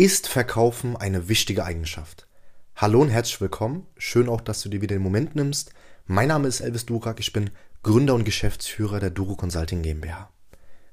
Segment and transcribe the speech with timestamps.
[0.00, 2.26] Ist Verkaufen eine wichtige Eigenschaft?
[2.74, 3.86] Hallo und herzlich willkommen.
[3.98, 5.74] Schön auch, dass du dir wieder den Moment nimmst.
[6.06, 7.20] Mein Name ist Elvis Durak.
[7.20, 7.50] Ich bin
[7.82, 10.30] Gründer und Geschäftsführer der Duro Consulting GmbH.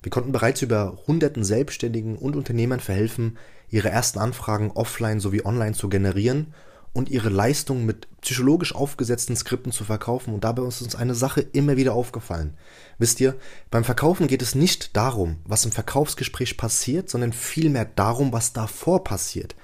[0.04, 3.38] Wir konnten bereits über hunderten Selbstständigen und Unternehmern verhelfen,
[3.70, 6.54] ihre ersten Anfragen offline sowie online zu generieren
[6.98, 10.34] und ihre Leistung mit psychologisch aufgesetzten Skripten zu verkaufen.
[10.34, 12.58] Und dabei ist uns eine Sache immer wieder aufgefallen.
[12.98, 13.36] Wisst ihr,
[13.70, 19.04] beim Verkaufen geht es nicht darum, was im Verkaufsgespräch passiert, sondern vielmehr darum, was davor
[19.04, 19.56] passiert.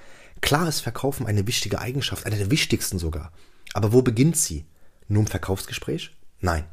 [0.42, 3.32] Klar ist Verkaufen eine wichtige Eigenschaft, eine der wichtigsten sogar.
[3.74, 4.68] Aber wo beginnt sie?
[5.08, 6.16] Nur im Verkaufsgespräch?
[6.40, 6.66] Nein,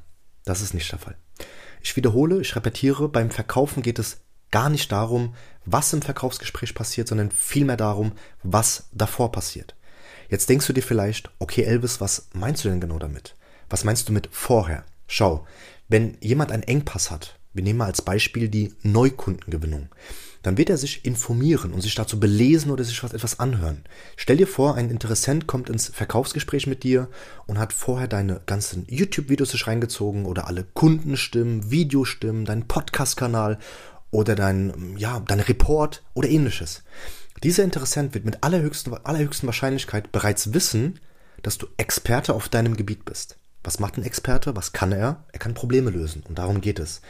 [0.44, 1.16] das ist nicht der Fall.
[1.80, 4.18] Ich wiederhole, ich repetiere, beim Verkaufen geht es
[4.50, 9.74] gar nicht darum, was im Verkaufsgespräch passiert, sondern vielmehr darum, was davor passiert.
[10.30, 13.34] Jetzt denkst du dir vielleicht, okay Elvis, was meinst du denn genau damit?
[13.68, 14.84] Was meinst du mit vorher?
[15.08, 15.44] Schau,
[15.88, 19.88] wenn jemand einen Engpass hat, wir nehmen mal als Beispiel die Neukundengewinnung,
[20.42, 23.82] dann wird er sich informieren und sich dazu belesen oder sich was etwas anhören.
[24.16, 27.08] Stell dir vor, ein Interessent kommt ins Verkaufsgespräch mit dir
[27.46, 33.58] und hat vorher deine ganzen YouTube-Videos sich reingezogen oder alle Kundenstimmen, Videostimmen, deinen Podcast-Kanal
[34.12, 36.84] oder dein, ja, dein Report oder ähnliches.
[37.42, 41.00] Dieser Interessent wird mit allerhöchsten, allerhöchsten Wahrscheinlichkeit bereits wissen,
[41.42, 43.38] dass du Experte auf deinem Gebiet bist.
[43.64, 44.56] Was macht ein Experte?
[44.56, 45.24] Was kann er?
[45.32, 47.00] Er kann Probleme lösen und darum geht es.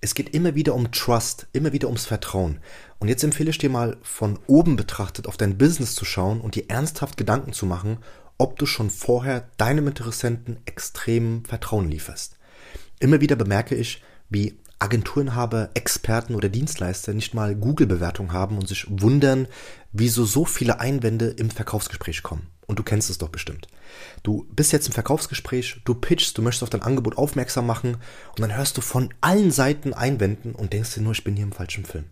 [0.00, 2.60] Es geht immer wieder um Trust, immer wieder ums Vertrauen.
[2.98, 6.54] Und jetzt empfehle ich dir mal von oben betrachtet auf dein Business zu schauen und
[6.54, 7.98] dir ernsthaft Gedanken zu machen,
[8.36, 12.36] ob du schon vorher deinem Interessenten extremen Vertrauen lieferst.
[13.00, 18.86] Immer wieder bemerke ich, wie Agenturenhaber, Experten oder Dienstleister nicht mal Google-Bewertung haben und sich
[18.88, 19.48] wundern,
[19.92, 22.46] wieso so viele Einwände im Verkaufsgespräch kommen.
[22.66, 23.66] Und du kennst es doch bestimmt.
[24.22, 28.40] Du bist jetzt im Verkaufsgespräch, du pitchst, du möchtest auf dein Angebot aufmerksam machen und
[28.40, 31.52] dann hörst du von allen Seiten Einwänden und denkst dir nur, ich bin hier im
[31.52, 32.04] falschen Film.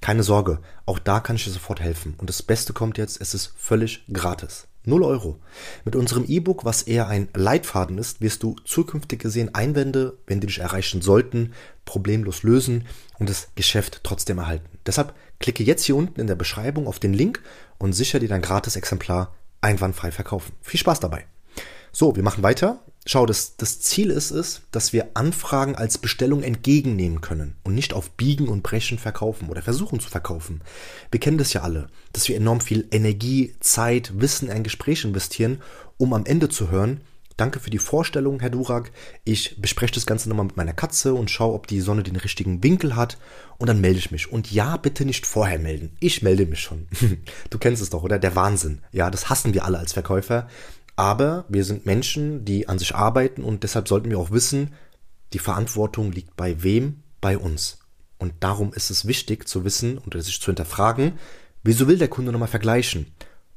[0.00, 2.14] Keine Sorge, auch da kann ich dir sofort helfen.
[2.18, 4.68] Und das Beste kommt jetzt, es ist völlig gratis.
[4.86, 5.38] 0 Euro.
[5.84, 10.46] Mit unserem E-Book, was eher ein Leitfaden ist, wirst du zukünftig gesehen Einwände, wenn die
[10.46, 11.52] dich erreichen sollten,
[11.84, 12.86] problemlos lösen
[13.18, 14.78] und das Geschäft trotzdem erhalten.
[14.86, 17.42] Deshalb klicke jetzt hier unten in der Beschreibung auf den Link
[17.78, 20.52] und sichere dir dein gratis Exemplar einwandfrei verkaufen.
[20.62, 21.26] Viel Spaß dabei.
[21.92, 22.80] So, wir machen weiter.
[23.08, 27.94] Schau, das, das Ziel ist es, dass wir Anfragen als Bestellung entgegennehmen können und nicht
[27.94, 30.60] auf Biegen und Brechen verkaufen oder versuchen zu verkaufen.
[31.12, 35.04] Wir kennen das ja alle, dass wir enorm viel Energie, Zeit, Wissen in ein Gespräch
[35.04, 35.62] investieren,
[35.98, 37.00] um am Ende zu hören,
[37.36, 38.90] Danke für die Vorstellung, Herr Durak.
[39.24, 42.62] Ich bespreche das Ganze nochmal mit meiner Katze und schaue, ob die Sonne den richtigen
[42.62, 43.18] Winkel hat.
[43.58, 44.32] Und dann melde ich mich.
[44.32, 45.94] Und ja, bitte nicht vorher melden.
[46.00, 46.88] Ich melde mich schon.
[47.50, 48.18] du kennst es doch, oder?
[48.18, 48.80] Der Wahnsinn.
[48.90, 50.48] Ja, das hassen wir alle als Verkäufer.
[50.96, 54.72] Aber wir sind Menschen, die an sich arbeiten und deshalb sollten wir auch wissen,
[55.34, 57.02] die Verantwortung liegt bei wem?
[57.20, 57.78] Bei uns.
[58.18, 61.18] Und darum ist es wichtig zu wissen und sich zu hinterfragen,
[61.62, 63.12] wieso will der Kunde nochmal vergleichen?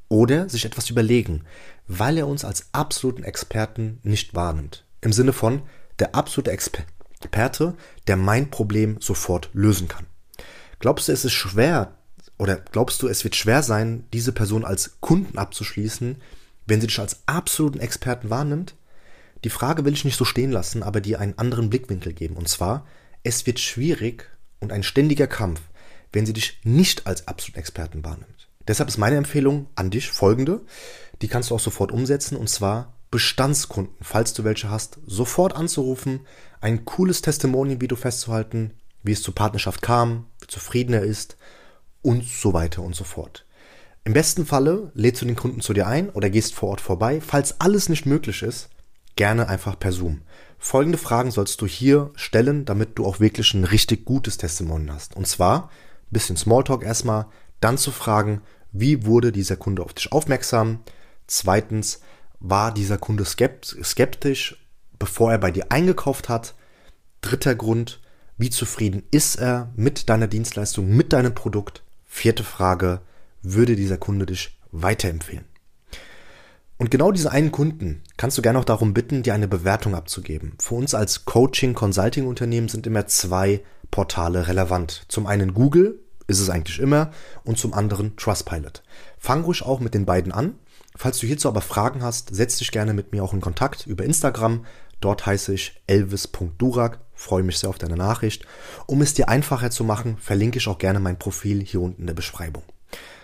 [0.10, 1.46] Oder sich etwas überlegen,
[1.88, 4.84] weil er uns als absoluten Experten nicht wahrnimmt.
[5.02, 5.62] Im Sinne von
[6.00, 7.76] der absolute Experte,
[8.08, 10.08] der mein Problem sofort lösen kann.
[10.80, 11.96] Glaubst du, es ist schwer
[12.38, 16.18] oder glaubst du, es wird schwer sein, diese Person als Kunden abzuschließen,
[16.70, 18.76] wenn sie dich als absoluten Experten wahrnimmt?
[19.44, 22.36] Die Frage will ich nicht so stehen lassen, aber dir einen anderen Blickwinkel geben.
[22.36, 22.86] Und zwar,
[23.24, 25.62] es wird schwierig und ein ständiger Kampf,
[26.12, 28.50] wenn sie dich nicht als absoluten Experten wahrnimmt.
[28.68, 30.62] Deshalb ist meine Empfehlung an dich folgende.
[31.22, 36.28] Die kannst du auch sofort umsetzen und zwar Bestandskunden, falls du welche hast, sofort anzurufen,
[36.62, 41.38] ein cooles Testimonial-Video festzuhalten, wie es zur Partnerschaft kam, wie zufrieden er ist
[42.02, 43.46] und so weiter und so fort.
[44.04, 47.22] Im besten Falle lädst du den Kunden zu dir ein oder gehst vor Ort vorbei.
[47.22, 48.70] Falls alles nicht möglich ist,
[49.16, 50.22] gerne einfach per Zoom.
[50.58, 55.16] Folgende Fragen sollst du hier stellen, damit du auch wirklich ein richtig gutes Testimonial hast.
[55.16, 55.70] Und zwar
[56.12, 57.28] bisschen Smalltalk erstmal,
[57.60, 60.80] dann zu fragen, wie wurde dieser Kunde auf dich aufmerksam?
[61.28, 62.02] Zweitens,
[62.40, 64.66] war dieser Kunde skeptisch,
[64.98, 66.56] bevor er bei dir eingekauft hat?
[67.22, 68.00] Dritter Grund,
[68.38, 71.84] wie zufrieden ist er mit deiner Dienstleistung, mit deinem Produkt?
[72.06, 73.02] Vierte Frage,
[73.42, 75.46] würde dieser Kunde dich weiterempfehlen?
[76.78, 80.54] Und genau diese einen Kunden kannst du gerne auch darum bitten, dir eine Bewertung abzugeben.
[80.60, 85.04] Für uns als Coaching-Consulting-Unternehmen sind immer zwei Portale relevant.
[85.10, 87.12] Zum einen Google, ist es eigentlich immer,
[87.44, 88.82] und zum anderen Trustpilot.
[89.18, 90.56] Fang ruhig auch mit den beiden an.
[90.96, 94.06] Falls du hierzu aber Fragen hast, setz dich gerne mit mir auch in Kontakt über
[94.06, 94.66] Instagram.
[95.02, 97.00] Dort heiße ich elvis.durak.
[97.14, 98.46] Freue mich sehr auf deine Nachricht.
[98.86, 102.08] Um es dir einfacher zu machen, verlinke ich auch gerne mein Profil hier unten in
[102.08, 102.64] der Beschreibung.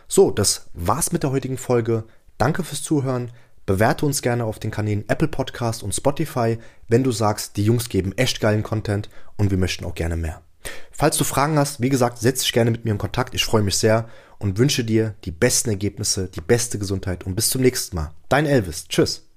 [0.08, 2.04] So, das war's mit der heutigen Folge.
[2.38, 3.32] Danke fürs Zuhören.
[3.66, 7.90] Bewerte uns gerne auf den Kanälen Apple Podcast und Spotify, wenn du sagst, die Jungs
[7.90, 10.42] geben echt geilen Content und wir möchten auch gerne mehr.
[10.92, 13.34] Falls du Fragen hast, wie gesagt, setz dich gerne mit mir in Kontakt.
[13.34, 14.08] Ich freue mich sehr
[14.38, 18.12] und wünsche dir die besten Ergebnisse, die beste Gesundheit und bis zum nächsten Mal.
[18.30, 18.88] Dein Elvis.
[18.88, 19.25] Tschüss.